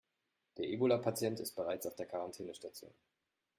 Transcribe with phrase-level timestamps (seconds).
[0.57, 2.91] Der Ebola-Patient ist bereits auf der Quarantänestation.